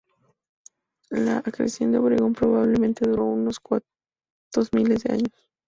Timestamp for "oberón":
1.99-2.33